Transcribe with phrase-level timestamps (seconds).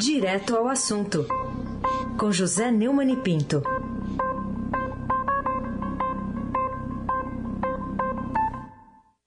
[0.00, 1.26] Direto ao assunto,
[2.18, 3.62] com José Neumann e Pinto.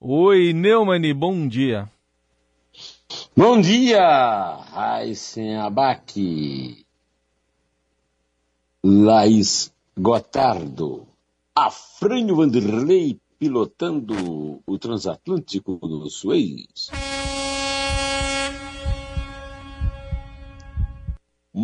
[0.00, 1.88] Oi, Neumann, bom dia.
[3.36, 4.00] Bom dia,
[4.72, 6.84] Raíssen Abac,
[8.82, 11.06] Laís Gotardo,
[11.54, 16.90] Afrânio Vanderlei pilotando o transatlântico do Suez.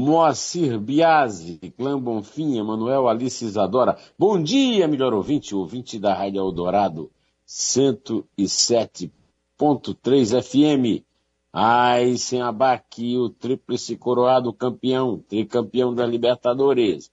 [0.01, 3.99] Moacir Biasi, Clã Bonfim, Emanuel Alice Isadora.
[4.19, 7.11] Bom dia, melhor ouvinte, ouvinte da Rádio Eldorado,
[7.47, 11.05] 107.3 FM.
[11.53, 17.13] Ai, sem abaque, o tríplice coroado campeão, tricampeão da Libertadores.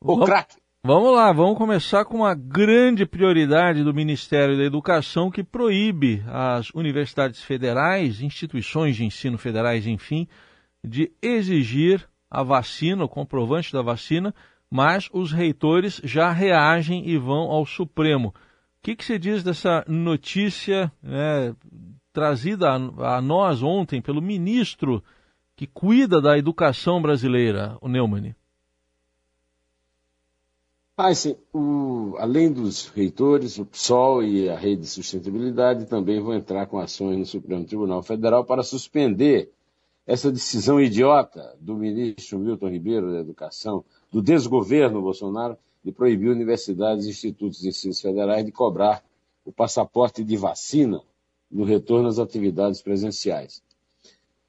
[0.00, 0.58] O craque.
[0.84, 6.70] Vamos lá, vamos começar com uma grande prioridade do Ministério da Educação que proíbe as
[6.70, 10.28] universidades federais, instituições de ensino federais, enfim,
[10.84, 14.34] de exigir a vacina, o comprovante da vacina,
[14.70, 18.28] mas os reitores já reagem e vão ao Supremo.
[18.28, 18.34] O
[18.82, 21.54] que, que você diz dessa notícia né,
[22.10, 25.04] trazida a, a, nós ontem pelo ministro
[25.54, 28.34] que cuida da educação brasileira, o Neumann?
[30.96, 31.36] Ah, sim.
[31.52, 36.78] O, além dos reitores, o PSOL e a Rede de Sustentabilidade também vão entrar com
[36.78, 39.52] ações no Supremo Tribunal Federal para suspender
[40.06, 47.06] essa decisão idiota do ministro Milton Ribeiro da Educação, do desgoverno Bolsonaro, de proibir universidades
[47.06, 49.04] e institutos de ensino federais de cobrar
[49.44, 51.00] o passaporte de vacina
[51.50, 53.62] no retorno às atividades presenciais.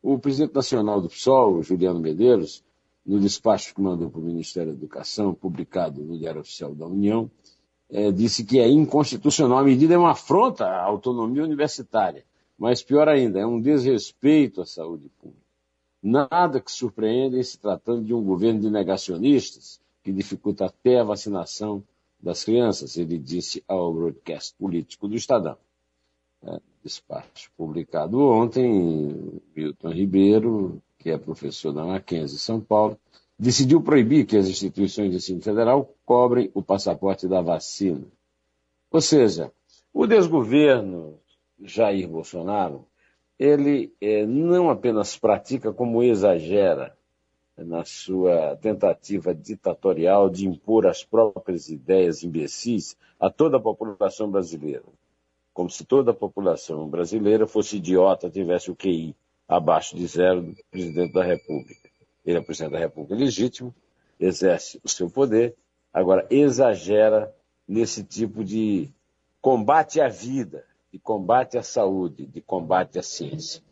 [0.01, 2.63] O presidente nacional do PSOL, Juliano Medeiros,
[3.05, 7.29] no despacho que mandou para o Ministério da Educação, publicado no Diário Oficial da União,
[7.89, 9.59] é, disse que é inconstitucional.
[9.59, 12.25] A medida é uma afronta à autonomia universitária,
[12.57, 15.42] mas pior ainda, é um desrespeito à saúde pública.
[16.03, 21.03] Nada que surpreenda em se tratando de um governo de negacionistas que dificulta até a
[21.03, 21.81] vacinação
[22.19, 25.57] das crianças, ele disse ao broadcast político do Estadão.
[26.43, 32.97] É, despacho publicado ontem, Milton Ribeiro que é professor da Mackenzie São Paulo,
[33.37, 38.07] decidiu proibir que as instituições de ensino federal cobrem o passaporte da vacina.
[38.89, 39.51] Ou seja,
[39.93, 41.19] o desgoverno
[41.61, 42.85] Jair Bolsonaro,
[43.37, 46.95] ele é, não apenas pratica, como exagera
[47.57, 54.83] na sua tentativa ditatorial de impor as próprias ideias imbecis a toda a população brasileira.
[55.53, 59.15] Como se toda a população brasileira fosse idiota, tivesse o QI
[59.47, 61.89] abaixo de zero do presidente da República.
[62.25, 63.73] Ele é presidente da República legítimo,
[64.19, 65.55] exerce o seu poder,
[65.93, 67.33] agora exagera
[67.67, 68.89] nesse tipo de
[69.41, 73.63] combate à vida, de combate à saúde, de combate à ciência.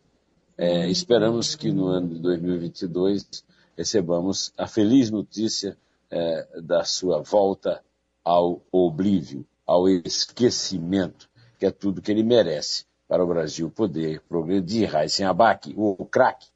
[0.57, 3.45] É, esperamos que no ano de 2022
[3.77, 5.77] recebamos a feliz notícia
[6.09, 7.83] é, da sua volta
[8.25, 14.91] ao oblívio, ao esquecimento, que é tudo que ele merece para o Brasil poder progredir.
[14.91, 16.47] Raíssen Abac, o craque.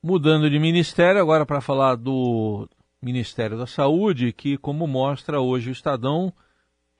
[0.00, 2.68] Mudando de ministério, agora para falar do
[3.02, 6.32] Ministério da Saúde, que, como mostra hoje o Estadão,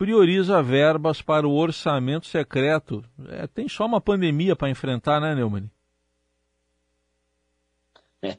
[0.01, 3.05] prioriza verbas para o orçamento secreto.
[3.29, 5.71] É, tem só uma pandemia para enfrentar, né, Neumann?
[8.23, 8.39] É.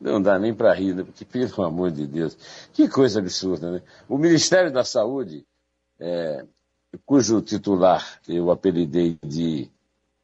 [0.00, 1.02] Não dá nem para rir, né?
[1.02, 2.38] porque, pelo amor de Deus,
[2.72, 3.82] que coisa absurda, né?
[4.08, 5.44] O Ministério da Saúde
[5.98, 6.46] é,
[7.04, 9.68] cujo titular eu apelidei de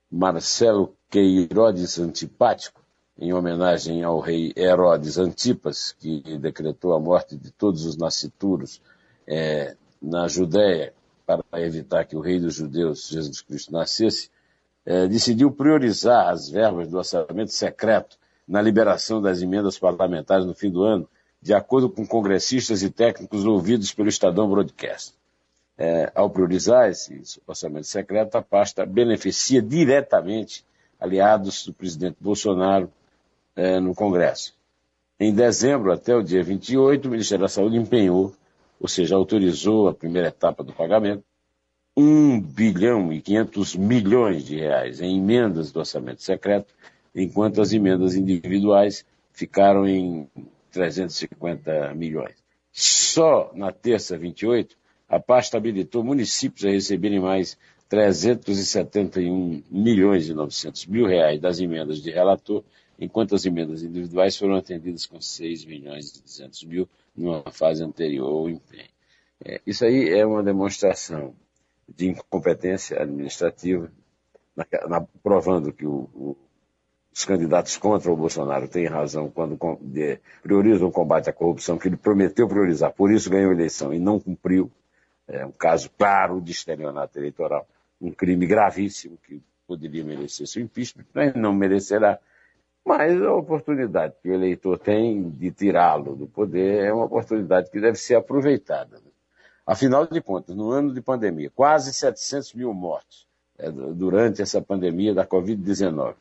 [0.09, 2.81] Marcelo Queirodes Antipático,
[3.19, 8.81] em homenagem ao rei Herodes Antipas, que decretou a morte de todos os nascituros
[9.27, 10.93] é, na Judéia
[11.27, 14.31] para evitar que o rei dos judeus, Jesus Cristo, nascesse,
[14.84, 18.19] é, decidiu priorizar as verbas do orçamento secreto
[18.49, 21.09] na liberação das emendas parlamentares no fim do ano,
[21.41, 25.15] de acordo com congressistas e técnicos ouvidos pelo Estadão Broadcast
[25.81, 30.62] é, ao priorizar esse orçamento secreto, a pasta beneficia diretamente
[31.00, 32.92] aliados do presidente Bolsonaro
[33.57, 34.54] é, no Congresso.
[35.19, 38.34] Em dezembro, até o dia 28, o Ministério da Saúde empenhou,
[38.80, 41.22] ou seja, autorizou a primeira etapa do pagamento,
[41.94, 46.74] 1 bilhão e 500 milhões de reais em emendas do orçamento secreto,
[47.15, 50.27] enquanto as emendas individuais ficaram em
[50.71, 52.36] 350 milhões.
[52.72, 54.77] Só na terça 28,
[55.09, 62.00] a pasta habilitou municípios a receberem mais 371 milhões e 900 mil reais das emendas
[62.00, 62.65] de relator,
[62.98, 68.28] enquanto as emendas individuais foram atendidas com 6 milhões e 200 mil numa fase anterior
[68.28, 68.89] ao empenho.
[69.45, 71.34] É, isso aí é uma demonstração
[71.89, 73.91] de incompetência administrativa,
[74.54, 76.36] na, na, provando que o, o
[77.12, 79.59] os candidatos contra o Bolsonaro têm razão quando
[80.42, 83.98] priorizam o combate à corrupção, que ele prometeu priorizar, por isso ganhou a eleição e
[83.98, 84.71] não cumpriu.
[85.27, 87.68] É um caso claro de estelionato eleitoral,
[88.01, 92.18] um crime gravíssimo que poderia merecer seu impeachment, mas não merecerá.
[92.84, 97.80] Mas a oportunidade que o eleitor tem de tirá-lo do poder é uma oportunidade que
[97.80, 98.97] deve ser aproveitada.
[98.97, 99.10] Né?
[99.66, 103.28] Afinal de contas, no ano de pandemia, quase 700 mil mortos
[103.59, 106.15] é, durante essa pandemia da Covid-19.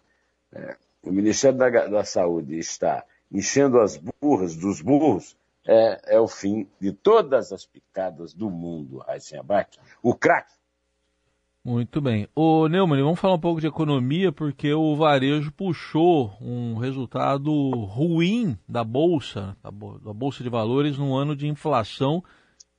[0.51, 6.27] É, o Ministério da, da, Saúde está enchendo as burras dos burros, é, é o
[6.27, 9.79] fim de todas as picadas do mundo, Heisenbach.
[10.03, 10.51] O crack
[11.63, 12.27] muito bem.
[12.35, 18.57] Ô Neumann, vamos falar um pouco de economia, porque o varejo puxou um resultado ruim
[18.67, 19.71] da Bolsa, da
[20.13, 22.23] Bolsa de Valores, no ano de inflação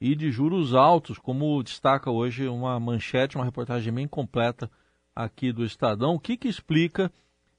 [0.00, 4.70] e de juros altos, como destaca hoje uma manchete, uma reportagem bem completa
[5.14, 6.14] aqui do Estadão.
[6.14, 7.12] O que, que explica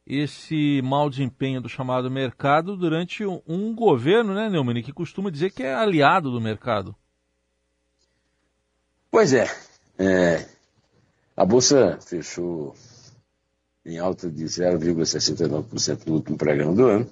[0.06, 5.62] esse mau desempenho do chamado mercado durante um governo, né, Neumann, que costuma dizer que
[5.62, 6.96] é aliado do mercado?
[9.12, 9.46] Pois é.
[10.00, 10.61] é
[11.36, 12.76] a Bolsa fechou
[13.86, 17.10] em alta de 0,69% no último pregão do ano,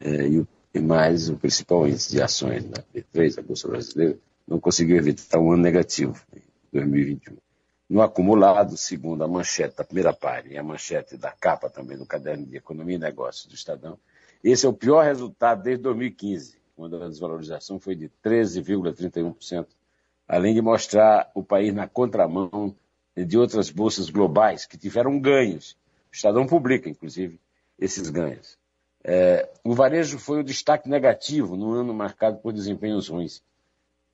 [0.00, 4.60] é, e, e, mais o principal índice de ações da B3, a Bolsa Brasileira, não
[4.60, 7.36] conseguiu evitar um ano negativo em 2021.
[7.88, 12.04] No acumulado, segundo a manchete da primeira página e a manchete da capa também do
[12.04, 13.98] caderno de Economia e Negócios do Estadão,
[14.42, 19.66] esse é o pior resultado desde 2015, quando a desvalorização foi de 13,31%,
[20.28, 22.74] além de mostrar o país na contramão
[23.16, 25.76] de outras bolsas globais que tiveram ganhos.
[26.10, 27.38] O Estadão publica, inclusive,
[27.78, 28.58] esses ganhos.
[29.04, 33.42] É, o varejo foi o destaque negativo no ano marcado por desempenhos ruins.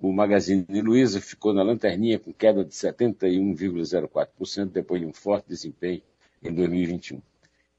[0.01, 6.03] O Magazine Luiza ficou na lanterninha com queda de 71,04% depois de um forte desempenho
[6.43, 7.23] em 2021.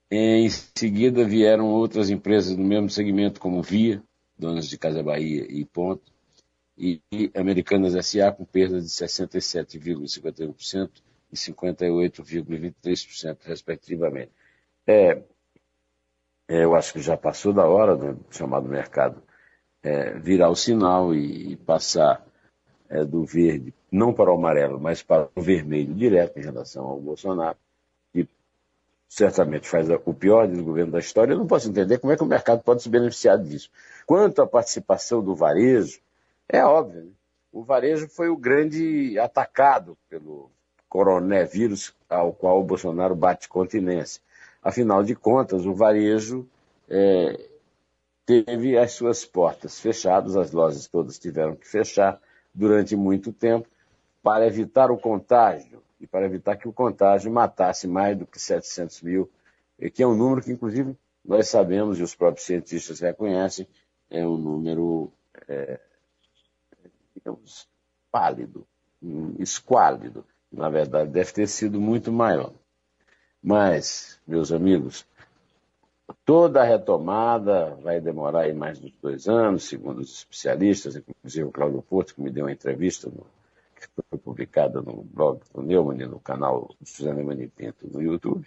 [0.09, 4.01] Em seguida vieram outras empresas no mesmo segmento, como Via,
[4.37, 6.11] donas de Casa Bahia e Ponto,
[6.77, 7.01] e
[7.35, 10.89] Americanas SA com perda de 67,51%
[11.31, 14.31] e 58,23%, respectivamente.
[14.85, 15.21] É,
[16.47, 19.23] é, eu acho que já passou da hora do chamado mercado
[19.81, 22.25] é, virar o sinal e, e passar
[22.89, 26.99] é, do verde, não para o amarelo, mas para o vermelho direto em relação ao
[26.99, 27.57] Bolsonaro,
[28.11, 28.27] que
[29.07, 31.33] certamente faz o pior desgoverno da história.
[31.33, 33.71] Eu não posso entender como é que o mercado pode se beneficiar disso.
[34.05, 36.01] Quanto à participação do varejo,
[36.49, 37.11] é óbvio, né?
[37.51, 40.49] o varejo foi o grande atacado pelo,
[40.91, 44.21] coronavírus ao qual o Bolsonaro bate continência.
[44.61, 46.45] Afinal de contas, o varejo
[46.89, 47.49] é,
[48.25, 52.19] teve as suas portas fechadas, as lojas todas tiveram que fechar
[52.53, 53.69] durante muito tempo
[54.21, 59.01] para evitar o contágio e para evitar que o contágio matasse mais do que 700
[59.01, 59.31] mil,
[59.93, 63.65] que é um número que, inclusive, nós sabemos e os próprios cientistas reconhecem,
[64.09, 65.09] é um número,
[65.47, 65.79] é,
[67.15, 67.65] digamos,
[68.11, 68.67] pálido,
[69.39, 72.51] esquálido na verdade, deve ter sido muito maior.
[73.41, 75.05] Mas, meus amigos,
[76.25, 81.51] toda a retomada vai demorar aí mais de dois anos, segundo os especialistas, inclusive o
[81.51, 83.25] Cláudio Porto, que me deu uma entrevista no,
[83.75, 88.45] que foi publicada no blog do Neumann, no canal do José Neumann Pinto no YouTube.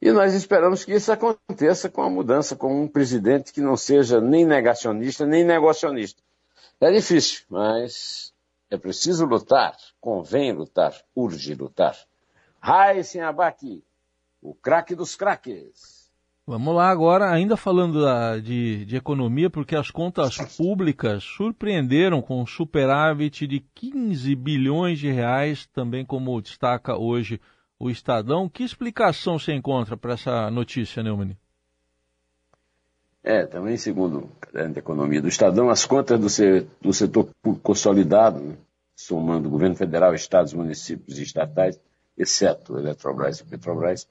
[0.00, 4.20] E nós esperamos que isso aconteça com a mudança, com um presidente que não seja
[4.20, 6.20] nem negacionista, nem negacionista.
[6.80, 8.31] É difícil, mas
[8.72, 11.94] é preciso lutar, convém lutar, urge lutar.
[12.58, 13.84] Raíssen Abac,
[14.40, 16.10] o craque dos craques.
[16.46, 22.40] Vamos lá agora, ainda falando da, de, de, economia, porque as contas públicas surpreenderam com
[22.40, 27.38] um superávit de 15 bilhões de reais, também como destaca hoje
[27.78, 28.48] o Estadão.
[28.48, 31.36] Que explicação você encontra para essa notícia, Neumann?
[33.24, 37.28] É, também segundo o caderno de economia do Estadão, as contas do, setor, do setor
[37.40, 38.56] público consolidado, né,
[38.96, 41.78] somando governo federal, estados, municípios e estatais,
[42.18, 44.08] exceto Eletrobras e Petrobras,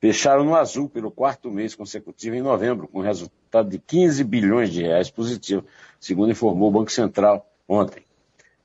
[0.00, 4.82] fecharam no azul pelo quarto mês consecutivo em novembro, com resultado de 15 bilhões de
[4.82, 5.64] reais positivo,
[6.00, 8.02] segundo informou o Banco Central ontem.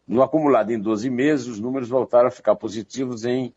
[0.08, 3.54] No acumulado em 12 meses, os números voltaram a ficar positivos em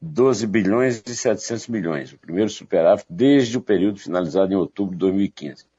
[0.00, 4.98] 12 bilhões e 700 milhões, o primeiro superávit desde o período finalizado em outubro de
[4.98, 5.69] 2015.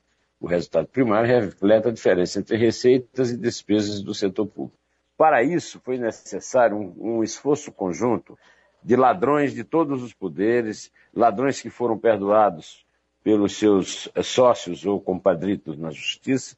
[0.42, 4.76] O resultado primário reflete a diferença entre receitas e despesas do setor público.
[5.16, 8.36] Para isso, foi necessário um, um esforço conjunto
[8.84, 12.84] de ladrões de todos os poderes, ladrões que foram perdoados
[13.24, 16.58] pelos seus eh, sócios ou compadritos na justiça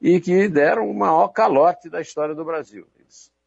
[0.00, 2.86] e que deram o maior calote da história do Brasil.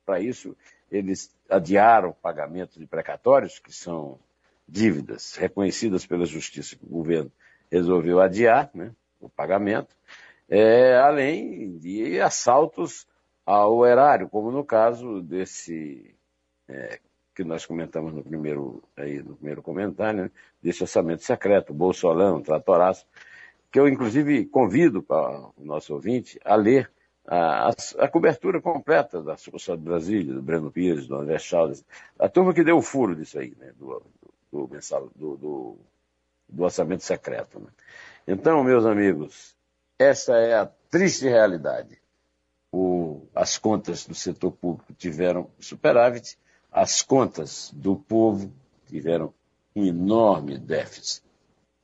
[0.05, 0.55] Para isso,
[0.91, 4.19] eles adiaram o pagamento de precatórios, que são
[4.67, 7.31] dívidas reconhecidas pela justiça que o governo
[7.71, 8.91] resolveu adiar né,
[9.25, 9.95] o pagamento,
[10.49, 13.07] é, além de assaltos
[13.45, 16.15] ao erário, como no caso desse
[16.67, 16.99] é,
[17.33, 23.05] que nós comentamos no primeiro, aí, no primeiro comentário, né, desse orçamento secreto, Bolsolão, Tratoraço,
[23.71, 26.91] que eu inclusive convido para o nosso ouvinte a ler
[27.25, 31.85] a, a, a cobertura completa da Sucursal de Brasília, do Breno Pires, do André Chaldes,
[32.19, 34.03] a turma que deu o furo disso aí, né, do,
[34.51, 35.77] do, do, do,
[36.49, 37.59] do orçamento secreto.
[37.59, 37.67] Né.
[38.27, 39.55] Então, meus amigos,
[39.97, 41.97] essa é a triste realidade.
[42.71, 46.37] O, as contas do setor público tiveram superávit,
[46.71, 48.51] as contas do povo
[48.87, 49.33] tiveram
[49.75, 51.23] um enorme déficit.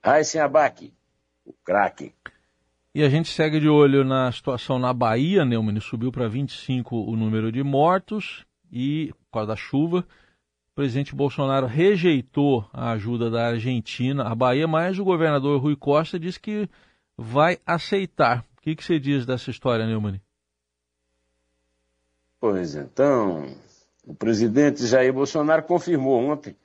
[0.03, 0.93] Raíssen Abac,
[1.45, 2.13] o craque.
[2.93, 7.15] E a gente segue de olho na situação na Bahia, Neumann, subiu para 25 o
[7.15, 10.05] número de mortos e, por causa da chuva,
[10.77, 16.39] presidente Bolsonaro rejeitou a ajuda da Argentina à Bahia, mas o governador Rui Costa disse
[16.39, 16.69] que
[17.17, 18.45] vai aceitar.
[18.55, 20.21] O que, que você diz dessa história, Neumann?
[22.39, 23.47] Pois então,
[24.05, 26.55] o presidente Jair Bolsonaro confirmou ontem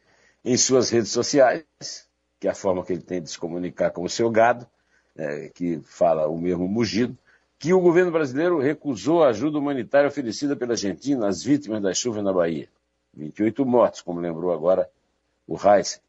[0.45, 1.65] em suas redes sociais,
[2.39, 4.67] que é a forma que ele tem de se comunicar com o seu gado,
[5.17, 7.17] é, que fala o mesmo mugido,
[7.59, 12.23] que o governo brasileiro recusou a ajuda humanitária oferecida pela Argentina às vítimas das chuvas
[12.23, 12.69] na Bahia.
[13.15, 14.89] 28 mortos, como lembrou agora
[15.47, 16.01] o Reis.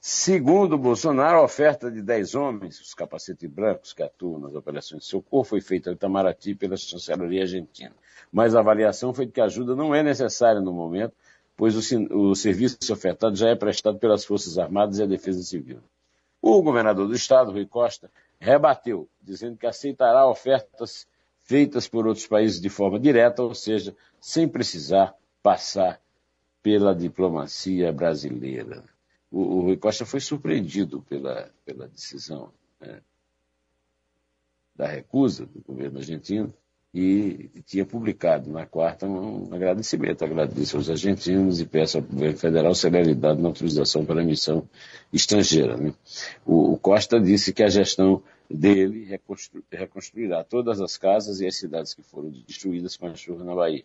[0.00, 5.08] Segundo Bolsonaro, a oferta de 10 homens, os capacetes brancos que atuam nas operações de
[5.08, 7.94] socorro, foi feita em Itamaraty pela chancelaria argentina.
[8.32, 11.12] Mas a avaliação foi de que a ajuda não é necessária no momento,
[11.54, 15.80] pois o, o serviço ofertado já é prestado pelas Forças Armadas e a Defesa Civil.
[16.40, 21.06] O governador do estado, Rui Costa, rebateu, dizendo que aceitará ofertas
[21.40, 26.00] feitas por outros países de forma direta, ou seja, sem precisar passar
[26.62, 28.84] pela diplomacia brasileira.
[29.30, 33.00] O, o Rui Costa foi surpreendido pela, pela decisão né,
[34.74, 36.52] da recusa do governo argentino
[36.92, 40.24] e tinha publicado na quarta um agradecimento.
[40.24, 44.68] Agradeço aos argentinos e peço ao governo federal celeridade na autorização para a missão
[45.12, 45.76] estrangeira.
[45.76, 45.94] Né?
[46.44, 51.56] O, o, Costa disse que a gestão dele reconstru, reconstruirá todas as casas e as
[51.56, 53.84] cidades que foram destruídas com a chuva na Bahia.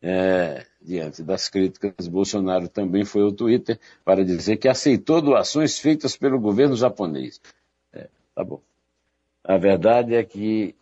[0.00, 6.16] É, diante das críticas, Bolsonaro também foi ao Twitter para dizer que aceitou doações feitas
[6.16, 7.40] pelo governo japonês.
[7.92, 8.60] É, tá bom.
[9.42, 10.76] A verdade é que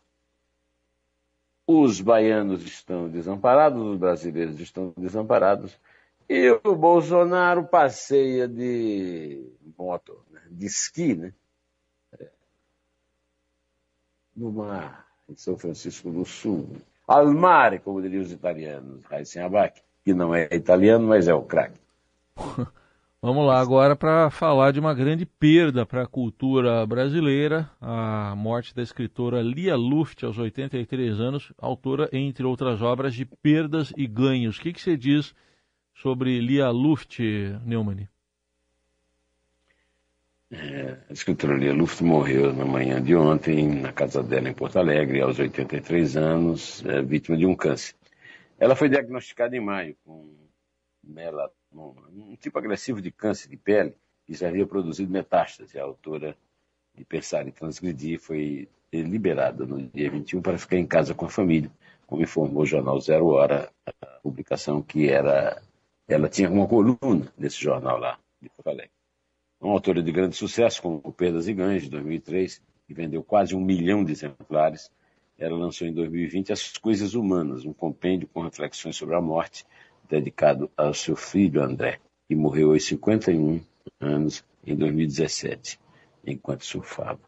[1.67, 5.77] os baianos estão desamparados, os brasileiros estão desamparados,
[6.29, 10.43] e o Bolsonaro passeia de moto, né?
[10.51, 11.33] de esqui, né?
[12.19, 12.29] É.
[14.35, 16.69] no mar, em São Francisco do Sul.
[17.07, 21.43] Al mare, como diriam os italianos, Raíssen Abac, que não é italiano, mas é o
[21.43, 21.81] craque.
[23.23, 28.75] Vamos lá agora para falar de uma grande perda para a cultura brasileira, a morte
[28.75, 34.59] da escritora Lia Luft, aos 83 anos, autora, entre outras obras, de Perdas e Ganhos.
[34.59, 35.35] O que, que você diz
[35.95, 37.19] sobre Lia Luft,
[37.65, 38.07] Neumann?
[40.51, 44.79] É, a escritora Lia Luft morreu na manhã de ontem, na casa dela em Porto
[44.79, 47.97] Alegre, aos 83 anos, é, vítima de um câncer.
[48.59, 50.33] Ela foi diagnosticada em maio com
[51.03, 55.79] melanoma um tipo agressivo de câncer de pele que já havia produzido metástase.
[55.79, 56.37] A autora
[56.95, 61.29] de Pensar em Transgredir foi liberada no dia 21 para ficar em casa com a
[61.29, 61.71] família,
[62.07, 65.61] como informou o jornal Zero Hora, a publicação que era.
[66.09, 68.96] Ela tinha uma coluna nesse jornal lá, de Porto Alegre.
[69.61, 73.61] Uma autora de grande sucesso, como Perdas e Ganhos, de 2003, que vendeu quase um
[73.61, 74.91] milhão de exemplares.
[75.39, 79.65] Ela lançou em 2020 As Coisas Humanas, um compêndio com reflexões sobre a morte
[80.09, 81.99] dedicado ao seu filho André,
[82.29, 83.61] que morreu aos 51
[83.99, 85.81] anos em 2017,
[86.27, 87.21] enquanto surfava.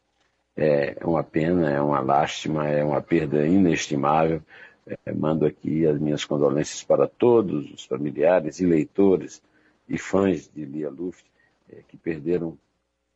[0.55, 4.43] É uma pena, é uma lástima, é uma perda inestimável.
[4.87, 9.43] É, mando aqui as minhas condolências para todos os familiares e leitores
[9.89, 11.25] e fãs de Lia Luft
[11.71, 12.59] é, que perderam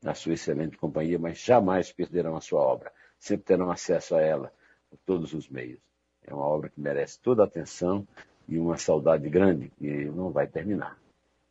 [0.04, 2.92] a sua excelente companhia, mas jamais perderão a sua obra.
[3.18, 4.52] Sempre terão acesso a ela
[4.90, 5.80] por todos os meios.
[6.26, 8.06] É uma obra que merece toda a atenção
[8.48, 10.98] e uma saudade grande que não vai terminar.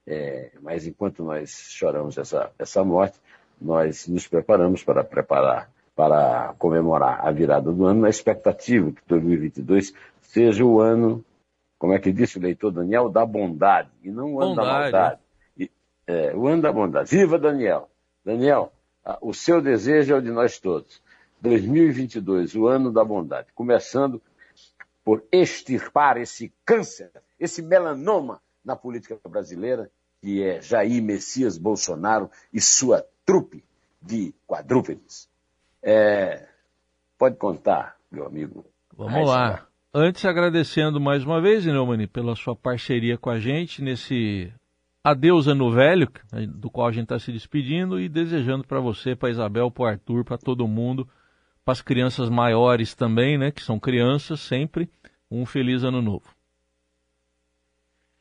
[0.05, 3.19] É, mas enquanto nós choramos essa, essa morte,
[3.59, 9.93] nós nos preparamos para preparar, para comemorar a virada do ano, na expectativa que 2022
[10.21, 11.23] seja o ano,
[11.77, 14.91] como é que disse o leitor Daniel, da bondade, e não o ano bondade.
[14.91, 15.20] da maldade.
[16.07, 17.09] É, o ano da bondade.
[17.09, 17.89] Viva Daniel!
[18.23, 18.71] Daniel,
[19.21, 21.01] o seu desejo é o de nós todos.
[21.41, 24.21] 2022, o ano da bondade, começando
[25.03, 29.89] por extirpar esse câncer, esse melanoma na política brasileira,
[30.21, 33.63] que é Jair Messias Bolsonaro e sua trupe
[33.99, 35.27] de quadrúpedes.
[35.81, 36.47] É,
[37.17, 38.63] pode contar, meu amigo.
[38.95, 39.67] Vamos lá.
[39.93, 44.53] Antes, agradecendo mais uma vez, Neumani, pela sua parceria com a gente nesse
[45.03, 46.07] Adeus Ano Velho,
[46.47, 49.85] do qual a gente está se despedindo, e desejando para você, para Isabel, para o
[49.87, 51.07] Arthur, para todo mundo,
[51.65, 54.89] para as crianças maiores também, né, que são crianças sempre,
[55.29, 56.25] um feliz ano novo.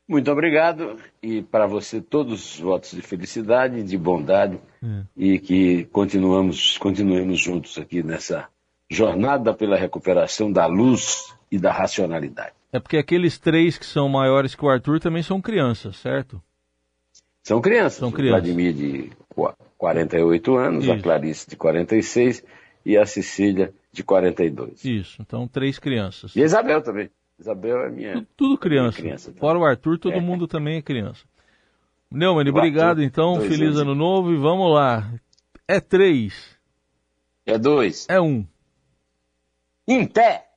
[0.07, 5.03] Muito obrigado e para você todos os votos de felicidade, de bondade é.
[5.15, 8.49] e que continuamos, continuemos juntos aqui nessa
[8.89, 12.53] jornada pela recuperação da luz e da racionalidade.
[12.73, 16.41] É porque aqueles três que são maiores que o Arthur também são crianças, certo?
[17.43, 17.99] São crianças.
[17.99, 18.41] São crianças.
[18.41, 19.11] Vladimir de
[19.77, 20.93] 48 anos, Isso.
[20.93, 22.43] a Clarice de 46
[22.85, 24.83] e a Cecília de 42.
[24.85, 26.35] Isso, então três crianças.
[26.35, 27.09] E a Isabel também.
[27.39, 28.13] Isabel é minha.
[28.13, 29.01] Tudo, tudo criança.
[29.01, 30.19] Minha criança Fora o Arthur, todo é.
[30.19, 31.25] mundo também é criança.
[32.11, 33.41] Neumann, obrigado Arthur, então.
[33.41, 35.11] Feliz ano novo e vamos lá.
[35.67, 36.57] É três.
[37.45, 38.05] É dois.
[38.09, 38.45] É um.
[39.87, 40.50] Em pé.